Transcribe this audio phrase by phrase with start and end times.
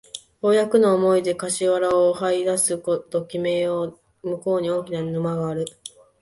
[0.41, 5.65] ようやくの思いで笹原を這い出すと向こうに大きな池がある